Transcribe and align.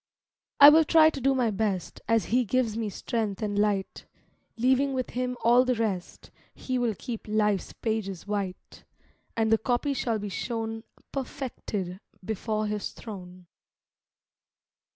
I 0.59 0.69
will 0.69 0.83
try 0.83 1.11
to 1.11 1.21
do 1.21 1.35
my 1.35 1.51
best, 1.51 2.01
As 2.07 2.25
He 2.33 2.43
gives 2.43 2.75
me 2.75 2.89
strength 2.89 3.43
and 3.43 3.59
light, 3.59 4.07
Leaving 4.57 4.93
with 4.95 5.11
Him 5.11 5.37
all 5.43 5.63
the 5.63 5.75
rest; 5.75 6.31
He 6.55 6.79
will 6.79 6.95
keep 6.97 7.27
life's 7.27 7.71
pages 7.73 8.25
white; 8.25 8.83
And 9.37 9.51
the 9.51 9.59
copy 9.59 9.93
shall 9.93 10.17
be 10.17 10.27
shown 10.29 10.85
Perfected, 11.11 11.99
before 12.25 12.65
His 12.65 12.93
throne. 12.93 13.45